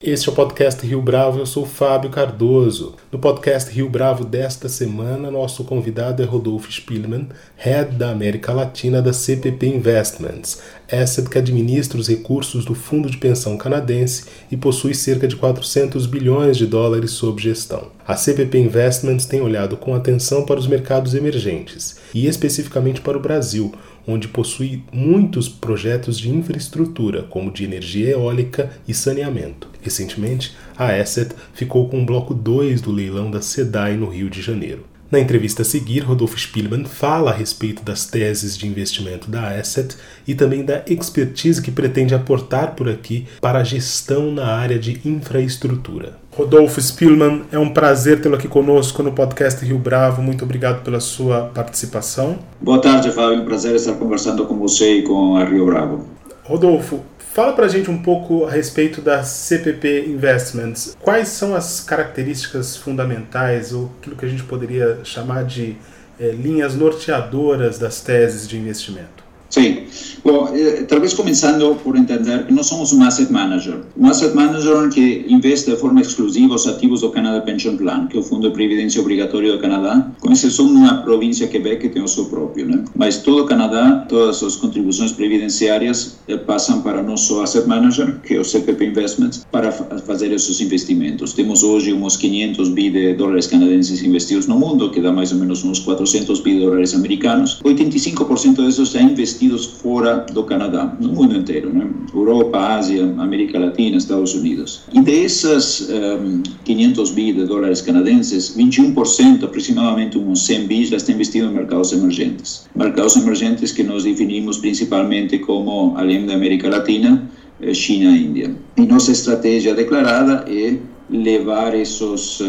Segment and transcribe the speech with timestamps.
[0.00, 2.94] Este é o podcast Rio Bravo, eu sou Fábio Cardoso.
[3.10, 7.26] No podcast Rio Bravo desta semana, nosso convidado é Rodolfo Spielman,
[7.56, 13.16] Head da América Latina da CPP Investments, asset que administra os recursos do Fundo de
[13.16, 17.88] Pensão Canadense e possui cerca de 400 bilhões de dólares sob gestão.
[18.06, 23.20] A CPP Investments tem olhado com atenção para os mercados emergentes e especificamente para o
[23.20, 23.74] Brasil,
[24.08, 29.68] onde possui muitos projetos de infraestrutura, como de energia eólica e saneamento.
[29.82, 34.40] Recentemente, a Asset ficou com o bloco 2 do leilão da SEDAI no Rio de
[34.40, 34.86] Janeiro.
[35.10, 39.96] Na entrevista a seguir, Rodolfo Spielman fala a respeito das teses de investimento da Asset
[40.26, 45.00] e também da expertise que pretende aportar por aqui para a gestão na área de
[45.06, 46.18] infraestrutura.
[46.36, 50.20] Rodolfo Spielman, é um prazer tê-lo aqui conosco no podcast Rio Bravo.
[50.20, 52.38] Muito obrigado pela sua participação.
[52.60, 53.40] Boa tarde, Fábio.
[53.40, 56.04] Um prazer estar conversando com você e com a Rio Bravo.
[56.44, 57.00] Rodolfo,
[57.38, 60.96] fala para a gente um pouco a respeito da CPP Investments.
[61.00, 65.76] Quais são as características fundamentais, ou aquilo que a gente poderia chamar de
[66.18, 69.22] é, linhas norteadoras das teses de investimento?
[69.50, 69.86] Sim.
[70.24, 73.80] Bom, eh, talvez começando por entender que nós somos um asset manager.
[73.96, 78.16] Um asset manager que investe de forma exclusiva os ativos do Canada Pension Plan, que
[78.16, 81.88] é o Fundo de Previdência Obrigatório do Canadá, com exceção de uma província, Quebec, que
[81.88, 82.66] tem o seu próprio.
[82.66, 82.84] Né?
[82.94, 88.18] Mas todo o Canadá, todas as contribuições previdenciárias eh, passam para o nosso asset manager,
[88.20, 91.32] que é o CPP Investments, para fazer esses investimentos.
[91.32, 95.38] Temos hoje uns 500 bi de dólares canadenses investidos no mundo, que dá mais ou
[95.38, 97.60] menos uns 400 bi de dólares americanos.
[97.64, 101.86] 85% desses já investidos fora do Canadá, no mundo inteiro, né?
[102.14, 104.82] Europa, Ásia, América Latina, Estados Unidos.
[104.92, 111.12] E desses um, 500 bi de dólares canadenses, 21%, aproximadamente uns 100 bi, já está
[111.12, 112.66] investido em mercados emergentes.
[112.74, 117.28] Mercados emergentes que nós definimos principalmente como, além da América Latina,
[117.60, 118.54] eh, China e Índia.
[118.76, 120.76] E nossa estratégia declarada é
[121.10, 122.40] levar esses,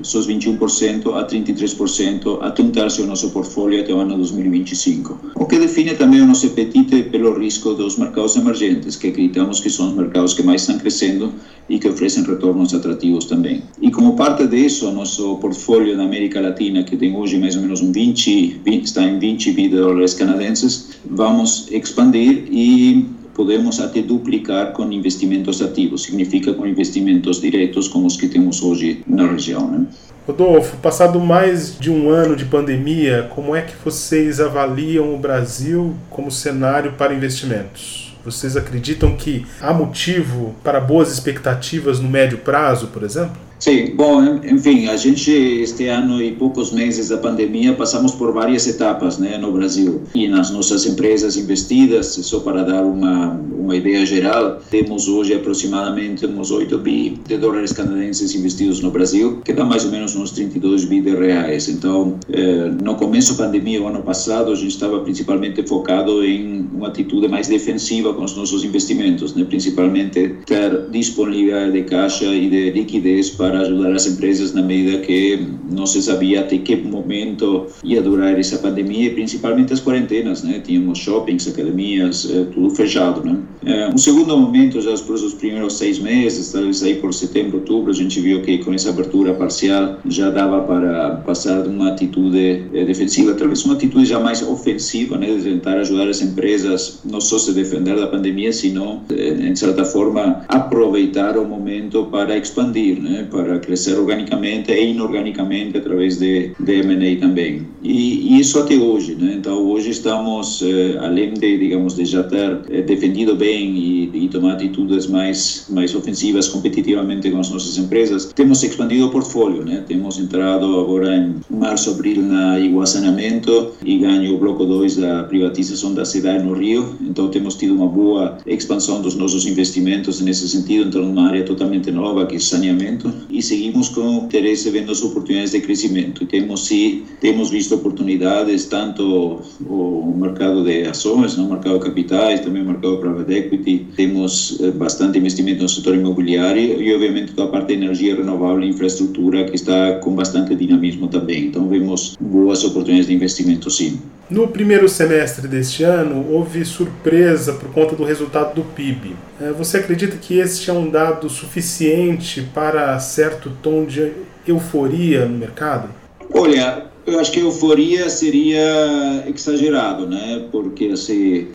[0.00, 5.32] esses 21% a 33% até um terço do nosso portfólio até o ano 2025.
[5.34, 9.68] O que define também o nosso apetite pelo risco dos mercados emergentes, que acreditamos que
[9.68, 11.32] são os mercados que mais estão crescendo
[11.68, 13.62] e que oferecem retornos atrativos também.
[13.80, 17.82] E como parte disso, nosso portfólio na América Latina, que tem hoje mais ou menos
[17.82, 23.06] um 20, 20 está em 20 bi de dólares canadenses, vamos expandir e
[23.38, 29.04] podemos até duplicar com investimentos ativos, significa com investimentos diretos como os que temos hoje
[29.06, 29.70] na região.
[29.70, 29.86] Né?
[30.26, 35.94] Rodolfo, passado mais de um ano de pandemia, como é que vocês avaliam o Brasil
[36.10, 38.12] como cenário para investimentos?
[38.24, 43.47] Vocês acreditam que há motivo para boas expectativas no médio prazo, por exemplo?
[43.58, 48.66] Sim, bom, enfim, a gente este ano e poucos meses da pandemia passamos por várias
[48.68, 52.06] etapas, né, no Brasil e nas nossas empresas investidas.
[52.06, 53.38] Só para dar uma
[53.68, 59.42] uma ideia geral, temos hoje aproximadamente uns 8 bi de dólares canadenses investidos no Brasil,
[59.44, 61.68] que dá mais ou menos uns 32 bi de reais.
[61.68, 66.66] Então, eh, no começo da pandemia, o ano passado, a gente estava principalmente focado em
[66.72, 69.44] uma atitude mais defensiva com os nossos investimentos, né?
[69.44, 75.46] principalmente ter disponibilidade de caixa e de liquidez para ajudar as empresas na medida que
[75.70, 80.60] não se sabia até que momento ia durar essa pandemia e principalmente as quarentenas, né?
[80.64, 83.36] Tínhamos shoppings, academias, eh, tudo fechado, né?
[83.64, 87.94] É, um segundo momento, já os primeiros seis meses, talvez aí por setembro, outubro, a
[87.94, 93.34] gente viu que com essa abertura parcial já dava para passar de uma atitude defensiva,
[93.34, 97.52] talvez uma atitude já mais ofensiva, né, de tentar ajudar as empresas não só se
[97.52, 103.96] defender da pandemia, sino, em certa forma, aproveitar o momento para expandir, né, para crescer
[103.96, 107.66] organicamente e inorganicamente através de, de M&A também.
[107.82, 109.34] E, e, isso até hoje, né?
[109.38, 114.28] Então, hoje estamos, eh, além de, digamos, de já ter eh, defendido bem e, e,
[114.28, 119.84] tomar atitudes mais mais ofensivas competitivamente com as nossas empresas, temos expandido o portfólio, né?
[119.86, 125.94] Temos entrado agora em março, abril na Iguaçanamento e ganho o bloco 2 da privatização
[125.94, 130.88] da cidade no Rio, então temos tido uma boa expansão dos nossos investimentos nesse sentido,
[130.88, 135.52] então numa área totalmente nova que é saneamento e seguimos com interesse vendo as oportunidades
[135.52, 136.26] de crescimento.
[136.26, 142.62] Temos sim, temos visto oportunidades tanto o mercado de ações, no mercado de capitais, também
[142.64, 147.52] mercado de private equity, temos eh, bastante investimento no setor imobiliário e, obviamente, toda a
[147.52, 151.46] parte de energia renovável e infraestrutura que está com bastante dinamismo também.
[151.46, 153.98] Então, vemos boas oportunidades de investimento, sim.
[154.30, 159.16] No primeiro semestre deste ano, houve surpresa por conta do resultado do PIB.
[159.40, 164.12] Eh, você acredita que este é um dado suficiente para certo tom de
[164.46, 165.88] euforia no mercado?
[166.32, 170.44] Olha, Eu acho que euforia seria exagerado, né?
[170.52, 171.46] Porque assim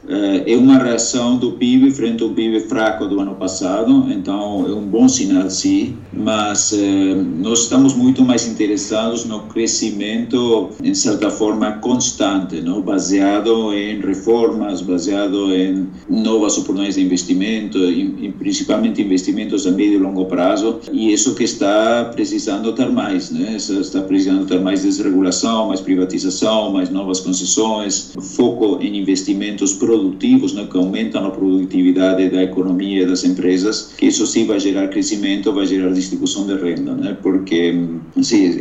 [0.47, 4.81] é uma reação do PIB frente ao PIB fraco do ano passado, então é um
[4.81, 5.95] bom sinal, sim.
[6.11, 6.75] Mas
[7.37, 12.81] nós estamos muito mais interessados no crescimento, em certa forma, constante, não?
[12.81, 19.97] Baseado em reformas, baseado em novas oportunidades de investimento, em, principalmente investimentos a médio e
[19.97, 20.79] longo prazo.
[20.91, 23.55] E isso que está precisando ter mais, né?
[23.55, 30.67] Está precisando ter mais desregulação, mais privatização, mais novas concessões, foco em investimentos produtivos, né,
[30.69, 35.51] que aumentam a produtividade da economia e das empresas, que isso sim vai gerar crescimento,
[35.51, 37.17] vai gerar distribuição de renda, né?
[37.21, 37.75] Porque
[38.21, 38.59] sim,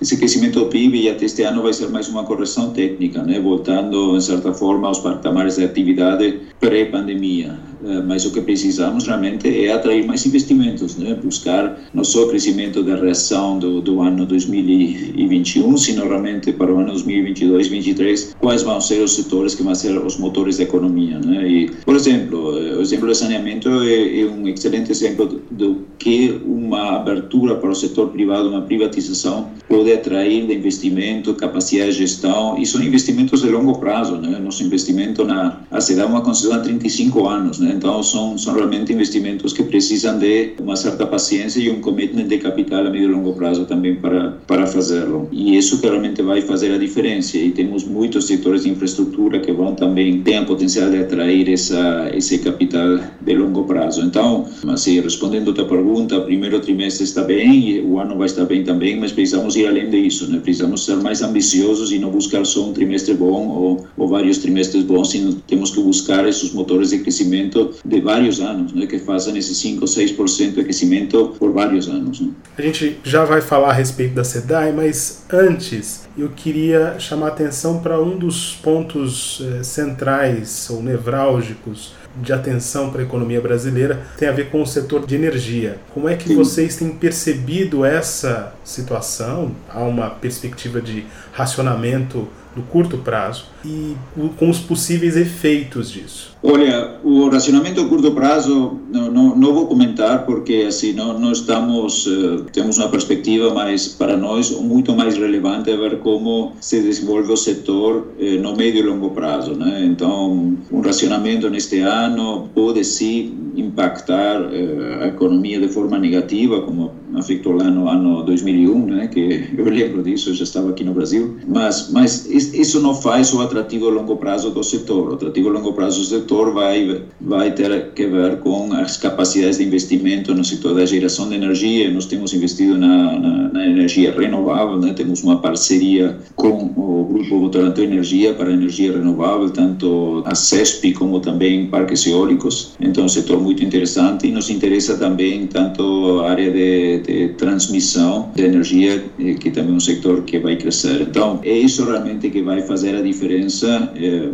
[0.00, 3.38] esse crescimento do PIB até este ano vai ser mais uma correção técnica, né?
[3.40, 7.67] Voltando, em certa forma, aos patamares de atividade pré-pandemia.
[7.84, 11.14] Eh, mas o que precisamos realmente é atrair mais investimentos, né?
[11.22, 16.78] buscar não só o crescimento da reação do, do ano 2021, sino realmente para o
[16.78, 21.18] ano 2022 2023, quais vão ser os setores que vão ser os motores da economia.
[21.18, 21.48] Né?
[21.48, 26.40] E, por exemplo, eh, o exemplo do saneamento é, é um excelente exemplo do que
[26.44, 32.56] uma abertura para o setor privado, uma privatização, pode atrair de investimento, capacidade de gestão,
[32.58, 34.16] e são investimentos de longo prazo.
[34.16, 34.38] Né?
[34.38, 37.67] Nosso investimento na a dá uma concessão há 35 anos, né?
[37.68, 37.74] Né?
[37.76, 42.38] Então, são, são realmente investimentos que precisam de uma certa paciência e um commitment de
[42.38, 45.28] capital a médio e longo prazo também para, para fazê-lo.
[45.30, 47.36] E isso que realmente vai fazer a diferença.
[47.36, 52.10] E temos muitos setores de infraestrutura que vão também ter a potencial de atrair essa,
[52.14, 54.02] esse capital de longo prazo.
[54.02, 58.64] Então, assim, respondendo a tua pergunta, primeiro trimestre está bem, o ano vai estar bem
[58.64, 60.30] também, mas precisamos ir além disso.
[60.30, 60.40] Né?
[60.42, 64.82] Precisamos ser mais ambiciosos e não buscar só um trimestre bom ou, ou vários trimestres
[64.84, 68.98] bons, sino temos que buscar esses motores de crescimento crescimento de vários anos, né, que
[68.98, 72.20] fazem esse 5 ou 6% de crescimento por vários anos.
[72.20, 72.30] Né.
[72.56, 77.80] A gente já vai falar a respeito da SEDAI, mas antes eu queria chamar atenção
[77.80, 84.28] para um dos pontos eh, centrais ou nevrálgicos de atenção para a economia brasileira tem
[84.28, 85.78] a ver com o setor de energia.
[85.94, 86.36] Como é que Sim.
[86.36, 89.52] vocês têm percebido essa situação?
[89.68, 92.26] Há uma perspectiva de racionamento
[92.58, 93.94] no curto prazo e
[94.36, 96.36] com os possíveis efeitos disso?
[96.42, 101.32] Olha, o racionamento a curto prazo não, não, não vou comentar porque assim não, não
[101.32, 107.32] estamos uh, temos uma perspectiva mais para nós muito mais relevante ver como se desenvolve
[107.32, 109.84] o setor uh, no médio e longo prazo, né?
[109.84, 116.92] Então, um racionamento neste ano pode sim impactar uh, a economia de forma negativa, como
[117.18, 119.06] afetou lá no ano 2001, né?
[119.08, 123.32] Que eu lembro disso, eu já estava aqui no Brasil, mas mas isso não faz
[123.32, 125.10] o atrativo a longo prazo do setor.
[125.10, 129.58] O atrativo a longo prazo do setor vai, vai ter que ver com as capacidades
[129.58, 131.90] de investimento no setor da geração de energia.
[131.90, 134.92] Nós temos investido na, na, na energia renovável, né?
[134.92, 141.20] temos uma parceria com o Grupo Votorantim Energia para energia renovável, tanto a CESP como
[141.20, 142.74] também parques eólicos.
[142.80, 147.28] Então, é um setor muito interessante e nos interessa também tanto a área de, de
[147.34, 151.00] transmissão de energia, eh, que também é um setor que vai crescer.
[151.00, 154.28] Então, é isso realmente que vai fazer a diferença eh,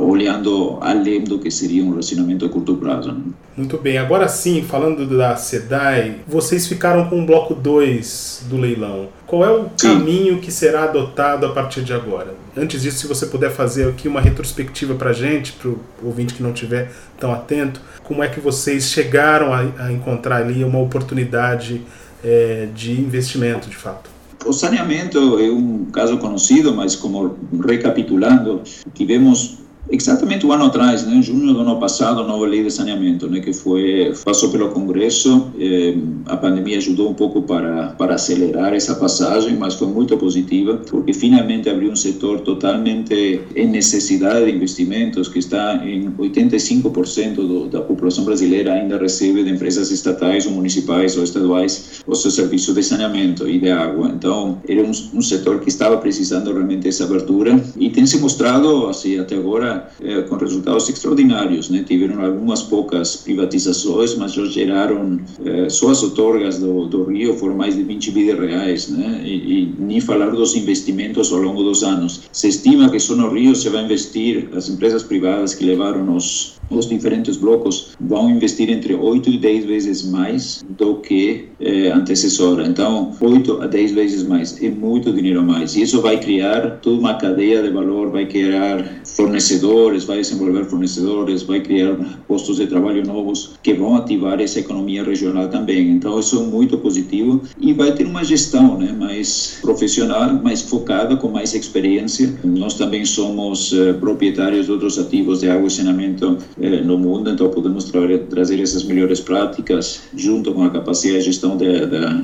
[0.00, 3.12] olhando além do que seria um relacionamento a curto prazo.
[3.12, 3.20] Né?
[3.56, 9.08] Muito bem, agora sim, falando da SEDAI, vocês ficaram com o bloco 2 do leilão.
[9.28, 9.88] Qual é o sim.
[9.88, 12.34] caminho que será adotado a partir de agora?
[12.56, 16.32] Antes disso, se você puder fazer aqui uma retrospectiva para a gente, para o ouvinte
[16.32, 20.78] que não estiver tão atento, como é que vocês chegaram a, a encontrar ali uma
[20.78, 21.82] oportunidade
[22.24, 24.08] é, de investimento de fato?
[24.46, 28.62] O saneamento é um caso conhecido, mas como recapitulando,
[28.94, 29.58] tivemos
[29.90, 33.28] Exatamente um ano atrás, né, em junho do ano passado, a nova lei de saneamento,
[33.28, 35.50] né, que foi passou pelo Congresso.
[35.58, 35.94] Eh,
[36.26, 41.12] a pandemia ajudou um pouco para para acelerar essa passagem, mas foi muito positiva porque
[41.12, 47.80] finalmente abriu um setor totalmente em necessidade de investimentos, que está em 85% do, da
[47.80, 52.82] população brasileira ainda recebe de empresas estatais ou municipais ou estaduais o seu serviço de
[52.82, 54.10] saneamento e de água.
[54.14, 58.86] Então, era um, um setor que estava precisando realmente dessa abertura e tem se mostrado
[58.86, 61.70] assim até agora eh, com resultados extraordinários.
[61.70, 61.84] Né?
[61.86, 67.56] Tiveram algumas poucas privatizações, mas já geraram, eh, só as outorgas do, do Rio foram
[67.56, 69.22] mais de 20 bilhões de reais, né?
[69.24, 72.22] E, e, nem falar dos investimentos ao longo dos anos.
[72.32, 76.58] Se estima que só no Rio se vai investir, as empresas privadas que levaram os
[76.70, 82.66] os diferentes blocos vão investir entre 8 e 10 vezes mais do que eh, antecessora.
[82.66, 85.76] Então, 8 a 10 vezes mais é muito dinheiro a mais.
[85.76, 90.64] E isso vai criar toda uma cadeia de valor, vai criar fornecedores fornecedores, vai desenvolver
[90.64, 91.94] fornecedores, vai criar
[92.26, 95.90] postos de trabalho novos que vão ativar essa economia regional também.
[95.90, 101.16] Então, isso é muito positivo e vai ter uma gestão né, mais profissional, mais focada,
[101.16, 102.32] com mais experiência.
[102.44, 107.30] Nós também somos uh, proprietários de outros ativos de água e saneamento uh, no mundo,
[107.30, 107.98] então podemos tra
[108.30, 111.58] trazer essas melhores práticas junto com a capacidade de gestão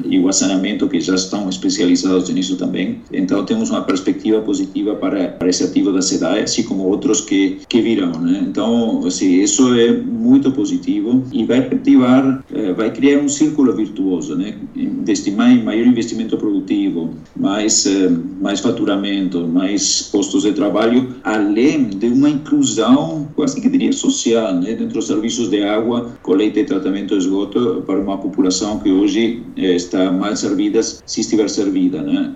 [0.04, 3.00] e o saneamento que já estão especializados nisso também.
[3.12, 7.33] Então, temos uma perspectiva positiva para, para esse ativo da SEDAE, assim como outros que,
[7.68, 8.12] que virão.
[8.20, 8.44] Né?
[8.48, 14.36] Então, assim, isso é muito positivo e vai ativar, eh, vai criar um círculo virtuoso,
[14.36, 14.54] né?
[14.74, 18.10] Investir mais, maior investimento produtivo, mais, eh,
[18.40, 24.74] mais faturamento, mais postos de trabalho, além de uma inclusão, quase que diria social, né?
[24.74, 29.42] Dentro dos serviços de água, coleta e tratamento de esgoto para uma população que hoje
[29.56, 32.34] eh, está mal servida, se estiver servida, né?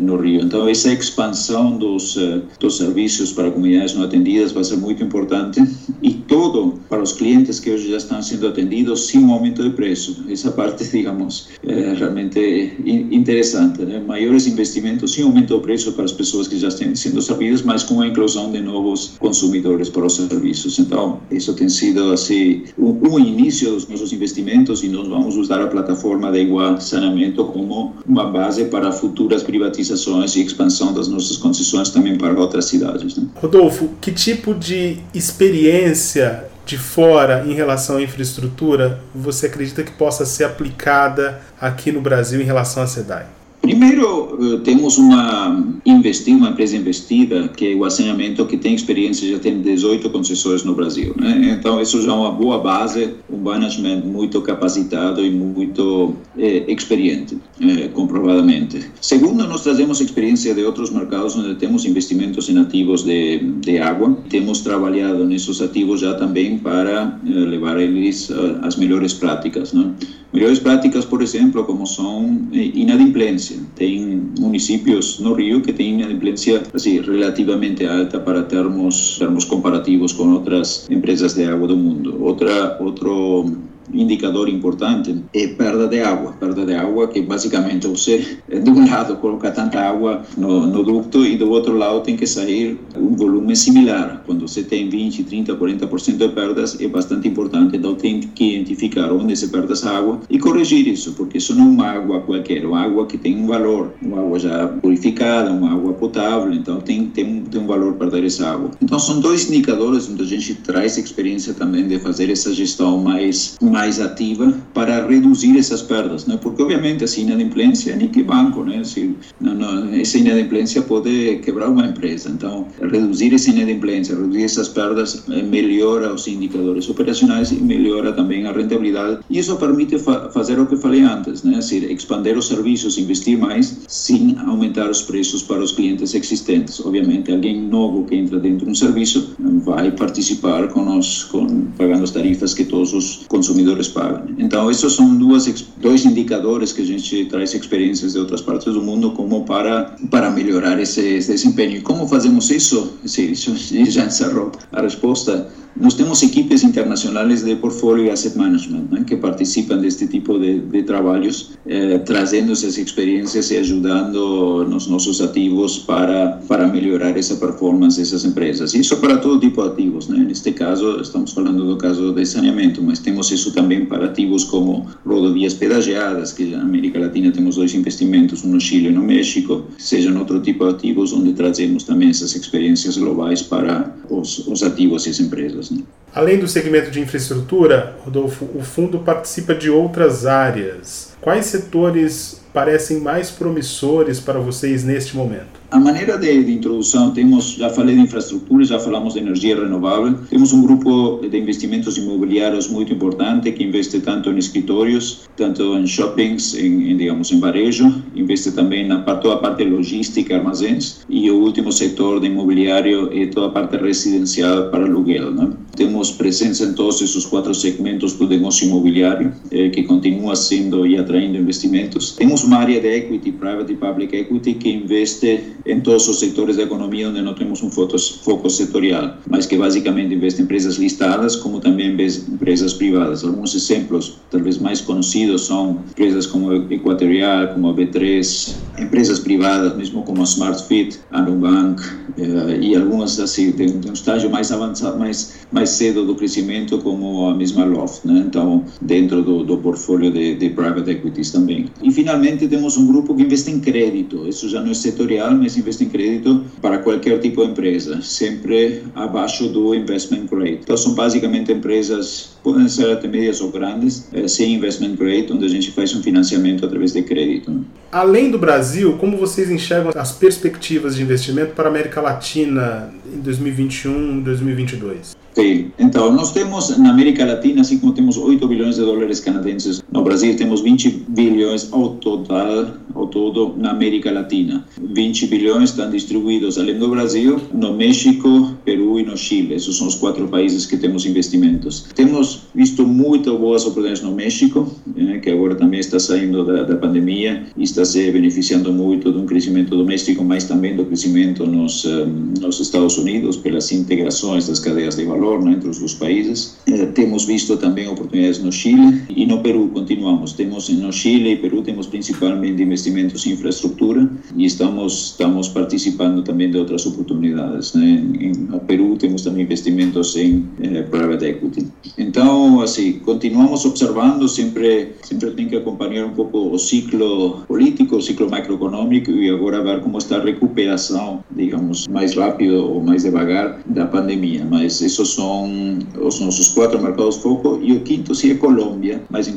[0.00, 0.42] No Rio.
[0.42, 2.16] Então, essa expansão dos,
[2.60, 5.62] dos serviços para comunidades não atendidas vai ser muito importante
[6.02, 9.70] e todo para os clientes que hoje já estão sendo atendidos sem um aumento de
[9.70, 10.24] preço.
[10.28, 13.82] Essa parte, digamos, é realmente interessante.
[13.82, 14.00] Né?
[14.00, 17.82] Maiores investimentos sem aumento de preço para as pessoas que já estão sendo servidas, mas
[17.82, 20.78] com a inclusão de novos consumidores para os serviços.
[20.78, 25.66] Então, isso tem sido assim um, início dos nossos investimentos e nós vamos usar a
[25.66, 31.90] plataforma da Igual Saneamento como uma base para futuras privatizações e expansão das nossas concessões
[31.90, 33.16] também para outras cidades.
[33.16, 33.26] Né?
[33.34, 40.24] Rodolfo, que tipo de experiência de fora em relação à infraestrutura você acredita que possa
[40.24, 43.35] ser aplicada aqui no Brasil em relação à SEDAI?
[43.76, 49.30] Primeiro, eh, temos uma investida, uma empresa investida, que é o Assaneamento, que tem experiência,
[49.30, 51.14] já tem 18 concessões no Brasil.
[51.14, 51.54] Né?
[51.58, 57.36] Então, isso já é uma boa base, um management muito capacitado e muito eh, experiente,
[57.60, 58.80] eh, comprovadamente.
[58.98, 64.16] Segundo, nós trazemos experiência de outros mercados onde temos investimentos em ativos de, de água.
[64.30, 68.30] Temos trabalhado nesses ativos já também para eh, levar eles
[68.62, 69.74] às melhores práticas.
[69.74, 69.92] Né?
[70.36, 73.56] Melhores práticas, por exemplo, como são eh, inadimplência.
[73.74, 80.34] Tem municípios no Rio que têm inadimplência assim, relativamente alta para termos, termos comparativos com
[80.34, 82.22] outras empresas de água do mundo.
[82.22, 83.46] Outra, outro
[83.92, 86.32] indicador importante é perda de água.
[86.32, 91.24] Perda de água que basicamente você, de um lado, coloca tanta água no, no ducto
[91.24, 94.22] e do outro lado tem que sair um volume similar.
[94.26, 97.76] Quando você tem 20, 30, 40% de perdas, é bastante importante.
[97.76, 101.66] Então tem que identificar onde se perde essa água e corrigir isso, porque isso não
[101.66, 105.50] é uma água qualquer, é uma água que tem um valor, uma água já purificada,
[105.50, 108.70] uma água potável, então tem, tem, tem um valor perder essa água.
[108.80, 113.56] Então são dois indicadores onde a gente traz experiência também de fazer essa gestão mais
[113.60, 116.38] mais ativa para reduzir essas perdas, né?
[116.40, 118.82] Porque obviamente essa inadimplência nem que banco, né?
[118.84, 122.30] Se, não, não, essa inadimplência pode quebrar uma empresa.
[122.30, 128.46] Então, reduzir essa inadimplência, reduzir essas perdas eh, melhora os indicadores operacionais e melhora também
[128.46, 129.20] a rentabilidade.
[129.30, 131.58] E isso permite fa fazer o que falei antes, né?
[131.58, 136.80] Assim, expandir os serviços, investir mais, sem aumentar os preços para os clientes existentes.
[136.80, 140.86] Obviamente, alguém novo que entra dentro de um serviço vai participar com
[141.30, 144.22] com, pagando as tarifas que todos os consumidores consumidores pagam.
[144.38, 145.46] Então, esses são duas,
[145.78, 150.30] dois indicadores que a gente traz experiências de outras partes do mundo como para, para
[150.30, 151.78] melhorar esse, esse desempenho.
[151.78, 152.92] E como fazemos isso?
[153.04, 153.54] Sim, isso
[153.90, 159.16] já encerrou a resposta nós temos equipes internacionais de portfólio e asset management né, que
[159.16, 165.78] participam deste tipo de, de trabalhos, eh, trazendo essas experiências e ajudando nos nossos ativos
[165.78, 168.74] para, para melhorar essa performance dessas empresas.
[168.74, 170.08] Isso para todo tipo de ativos.
[170.08, 170.18] Né?
[170.18, 174.86] Neste caso, estamos falando do caso de saneamento, mas temos isso também para ativos como
[175.04, 179.64] rodovias pedagiadas, que na América Latina temos dois investimentos, um no Chile e no México,
[179.78, 185.06] sejam outro tipo de ativos onde trazemos também essas experiências globais para os, os ativos
[185.06, 185.65] e as empresas.
[185.70, 185.84] Né?
[186.16, 191.14] Além do segmento de infraestrutura, Rodolfo, o fundo participa de outras áreas.
[191.20, 195.60] Quais setores parecem mais promissores para vocês neste momento?
[195.70, 200.14] A maneira de, de, introdução, temos, já falei de infraestrutura, já falamos de energia renovável,
[200.30, 205.86] temos um grupo de investimentos imobiliários muito importante que investe tanto em escritórios, tanto em
[205.86, 211.30] shoppings, em, em digamos, em varejo, investe também na toda a parte logística, armazéns, e
[211.30, 215.30] o último setor de imobiliário é toda a parte residencial para aluguel.
[215.32, 215.50] Né?
[215.74, 220.96] Temos presença em todos esses quatro segmentos do negócio imobiliário, eh, que continua sendo e
[220.98, 222.12] atraindo investimentos.
[222.12, 226.56] Temos uma área de equity, private e public equity, que investe em todos os setores
[226.56, 231.36] da economia onde não temos um foco setorial, mas que basicamente investe em empresas listadas
[231.36, 233.24] como também empresas privadas.
[233.24, 240.02] Alguns exemplos, talvez mais conhecidos, são empresas como Equatorial, como a B3, empresas privadas, mesmo
[240.02, 241.82] como a SmartFit, a Nubank
[242.18, 247.28] eh, e algumas assim tem, um estágio mais avançado, mais mais cedo do crescimento, como
[247.28, 248.24] a mesma Loft, né?
[248.26, 251.66] Então dentro do, do portfólio de, de private equities também.
[251.82, 254.26] E finalmente temos um grupo que investe em crédito.
[254.28, 258.82] Isso já não é setorial, mas investe em crédito para qualquer tipo de empresa, sempre
[258.94, 260.60] abaixo do investment grade.
[260.62, 265.44] Então são basicamente empresas podem ser até médias ou grandes, eh, sem investment grade, onde
[265.44, 267.64] a gente faz um financiamento através de crédito.
[267.90, 268.65] Além do Brasil,
[268.98, 275.25] como vocês enxergam as perspectivas de investimento para a América Latina em 2021 2022?
[275.36, 279.84] Sim, então nós temos na América Latina, assim como temos 8 bilhões de dólares canadenses,
[279.92, 284.64] no Brasil temos 20 bilhões ao total, ao todo na América Latina.
[284.80, 289.52] 20 bilhões estão distribuídos além do Brasil, no México, Peru e no Chile.
[289.52, 291.86] Esses são os quatro países que temos investimentos.
[291.94, 296.76] Temos visto muito boas oportunidades no México, né, que agora também está saindo da, da
[296.76, 301.84] pandemia e está se beneficiando muito de um crescimento doméstico, mas também do crescimento nos,
[301.84, 306.56] um, nos Estados Unidos pelas integrações das cadeias de valor entre os dois países.
[306.66, 310.32] Eh, temos visto também oportunidades no Chile e no Peru continuamos.
[310.32, 316.50] Temos no Chile e Peru temos principalmente investimentos em infraestrutura e estamos estamos participando também
[316.50, 317.74] de outras oportunidades.
[317.74, 318.04] Né?
[318.20, 321.66] Em, no Peru temos também investimentos em eh, private equity.
[321.98, 328.02] Então, assim, continuamos observando, sempre sempre tem que acompanhar um pouco o ciclo político, o
[328.02, 333.60] ciclo macroeconômico e agora ver como está a recuperação, digamos, mais rápido ou mais devagar
[333.66, 334.46] da pandemia.
[334.48, 339.36] Mas esses são os nossos quatro mercados foco e o quinto seria Colômbia, mas em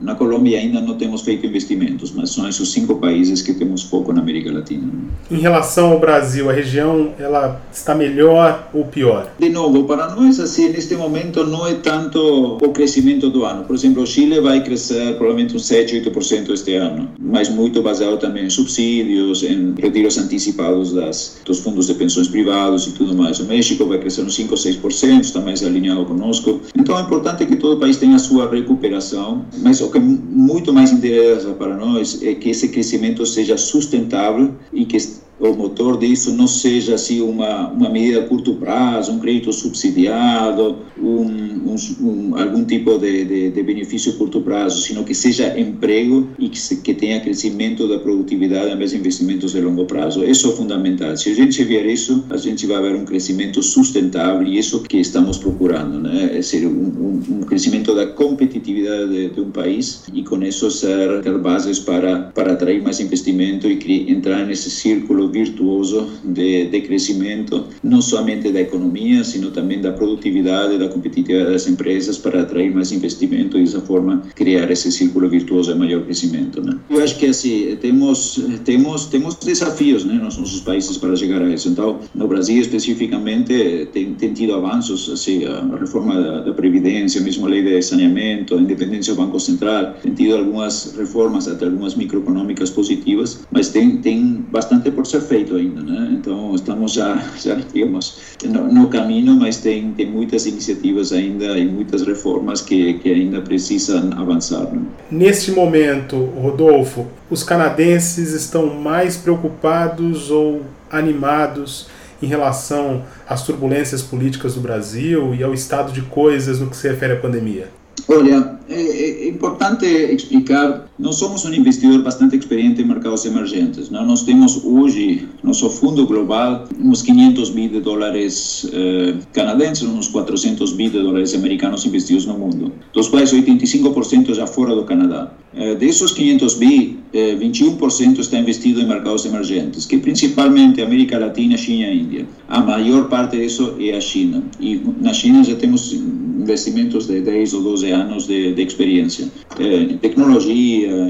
[0.00, 4.12] na Colômbia ainda não temos feito investimentos, mas são esses cinco países que temos foco
[4.12, 4.88] na América Latina.
[5.30, 9.32] Em relação ao Brasil, a região ela está melhor ou pior?
[9.38, 13.64] De novo, para nós assim neste momento não é tanto o crescimento do ano.
[13.64, 18.18] Por exemplo, o Chile vai crescer provavelmente uns 7, 8% este ano, mas muito baseado
[18.18, 23.40] também em subsídios, em retiros antecipados das, dos fundos de pensões privados e tudo mais.
[23.40, 26.60] O México vai crescer uns 5, 6% está mais alinhado conosco.
[26.76, 30.72] Então é importante que todo o país tenha a sua recuperação, mas o que muito
[30.72, 34.96] mais interessa para nós é que esse crescimento seja sustentável e que
[35.38, 40.78] o motor disso não seja assim uma, uma medida a curto prazo, um crédito subsidiado,
[40.98, 45.58] um, um, um algum tipo de, de, de, benefício a curto prazo, sino que seja
[45.58, 50.24] emprego e que, se, que tenha crescimento da produtividade de investimentos de longo prazo.
[50.24, 51.16] Isso é fundamental.
[51.16, 54.98] Se a gente ver isso, a gente vai ver um crescimento sustentável e isso que
[54.98, 56.36] estamos procurando, né?
[56.36, 61.38] é ser um crescimento da competitividade de, de, um país e com isso ser ter
[61.38, 68.00] bases para, para atrair mais investimento e entrar nesse círculo virtuoso de, de crescimento, não
[68.00, 73.58] somente da economia, sino também da produtividade da competitividade das empresas para atrair mais investimento
[73.58, 76.62] e dessa forma criar esse círculo virtuoso de maior crescimento.
[76.62, 76.78] Né?
[76.90, 81.48] Eu acho que assim temos temos temos desafios, né, nos nossos países para chegar a
[81.48, 81.68] isso.
[81.68, 87.46] Então, no Brasil especificamente tem, tem tido avanços, assim, a reforma da, da previdência, mesmo
[87.46, 91.94] a lei de saneamento, a independência do Banco Central, tem tido algumas reformas, até algumas
[91.94, 96.08] microeconômicas positivas, mas tem tem bastante por ser ser feito ainda, né?
[96.12, 101.66] Então estamos já, já digamos, no, no, caminho, mas tem, tem muitas iniciativas ainda e
[101.66, 104.72] muitas reformas que, que ainda precisam avançar.
[104.72, 104.82] Né?
[105.10, 111.88] Neste momento, Rodolfo, os canadenses estão mais preocupados ou animados
[112.20, 116.88] em relação às turbulências políticas do Brasil e ao estado de coisas no que se
[116.88, 117.68] refere à pandemia?
[118.08, 123.88] Olha, é, é, importante explicar, nós somos um investidor bastante experiente em mercados emergentes.
[123.88, 124.04] Não?
[124.04, 130.72] Nós temos hoje, nosso fundo global, uns 500 bi de dólares eh, canadenses, uns 400
[130.72, 135.32] bi de dólares americanos investidos no mundo, dos quais 85% já fora do Canadá.
[135.54, 141.56] Eh, desses 500 bi, eh, 21% está investido em mercados emergentes, que principalmente América Latina,
[141.56, 142.26] China e Índia.
[142.48, 144.42] A maior parte disso é a China.
[144.60, 149.28] E na China já temos investimentos de 10 ou 12 anos de, de experiência.
[149.58, 150.06] É,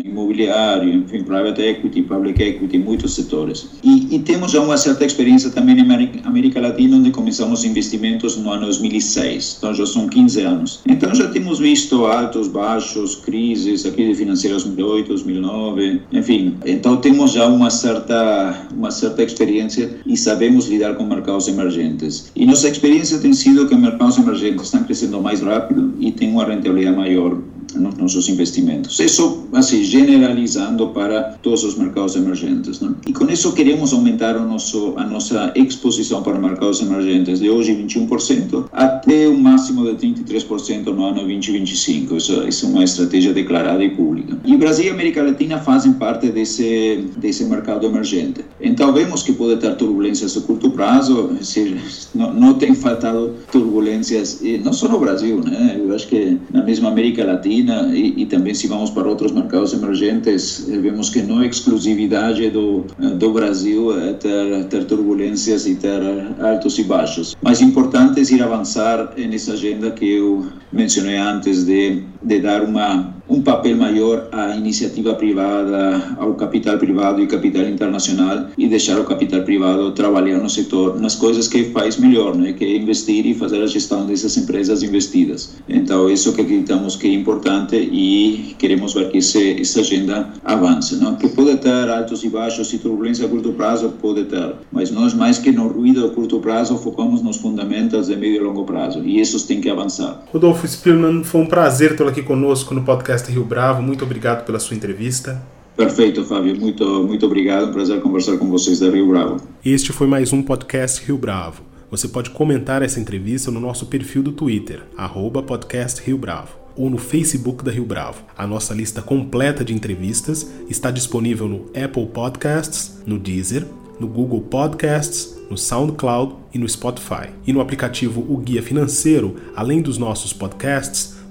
[0.05, 3.69] imobiliário, enfim, private equity, public equity, muitos setores.
[3.83, 8.51] E, e, temos já uma certa experiência também em América Latina, onde começamos investimentos no
[8.51, 9.57] ano 2006.
[9.59, 10.81] Então já são 15 anos.
[10.89, 16.57] Então já temos visto altos, baixos, crises, a crise financeira 2008, 2009, enfim.
[16.67, 22.31] Então temos já uma certa, uma certa experiência e sabemos lidar com mercados emergentes.
[22.35, 26.45] E nossa experiência tem sido que mercados emergentes estão crescendo mais rápido e tem uma
[26.45, 27.39] rentabilidade maior
[27.75, 28.99] nos nossos investimentos.
[28.99, 32.81] Isso, assim, generalizando para todos os mercados emergentes.
[32.81, 32.93] Né?
[33.07, 37.75] E com isso queremos aumentar o nosso, a nossa exposição para mercados emergentes de hoje
[37.75, 42.17] 21% até um máximo de 33% no ano 2025.
[42.17, 44.39] Isso, isso é uma estratégia declarada e pública.
[44.45, 48.45] E Brasil e América Latina fazem parte desse, desse mercado emergente.
[48.61, 51.77] Então vemos que pode ter turbulências a curto prazo, seja,
[52.15, 55.77] não, não tem faltado turbulências, não só no Brasil, né?
[55.79, 59.73] eu acho que na mesma América Latina e, e também se vamos para outros mercados
[59.73, 62.85] emergentes, vemos que não é exclusividade do,
[63.19, 63.91] do Brasil
[64.21, 66.01] ter, ter turbulências e ter
[66.41, 67.37] altos e baixos.
[67.43, 73.19] Mas importante é ir avançar nessa agenda que eu mencionei antes de, de dar uma
[73.29, 79.05] um papel maior à iniciativa privada, ao capital privado e capital internacional e deixar o
[79.05, 82.55] capital privado trabalhar no setor, nas coisas que faz melhor, né?
[82.55, 85.57] que é investir e fazer a gestão dessas empresas investidas.
[85.69, 90.97] Então, isso que acreditamos que é importante e queremos ver que esse, essa agenda avance.
[90.97, 91.17] Não?
[91.17, 95.13] Que pode ter altos e baixos e turbulência a curto prazo, pode ter, mas nós,
[95.13, 99.03] mais que no ruído a curto prazo, focamos nos fundamentos de médio e longo prazo
[99.05, 100.23] e esses têm que avançar.
[100.33, 103.83] Rodolfo Spielman, foi um prazer tê-lo aqui conosco no podcast Rio Bravo.
[103.83, 105.43] Muito obrigado pela sua entrevista.
[105.77, 106.59] Perfeito, Fábio.
[106.59, 107.73] Muito, muito obrigado.
[107.73, 109.37] Prazer conversar com vocês da Rio Bravo.
[109.65, 111.63] Este foi mais um podcast Rio Bravo.
[111.91, 116.91] Você pode comentar essa entrevista no nosso perfil do Twitter, arroba podcast Rio Bravo, ou
[116.91, 118.25] no Facebook da Rio Bravo.
[118.37, 123.65] A nossa lista completa de entrevistas está disponível no Apple Podcasts, no Deezer,
[123.99, 127.31] no Google Podcasts, no SoundCloud e no Spotify.
[127.47, 131.18] E no aplicativo O Guia Financeiro, além dos nossos podcasts,